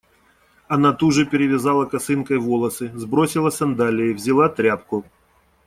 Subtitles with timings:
[0.67, 2.91] Она туже перевязала косынкой волосы.
[2.95, 4.13] Сбросила сандалии.
[4.13, 5.05] Взяла тряпку.